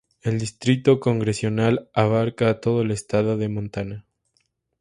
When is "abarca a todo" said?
1.93-2.81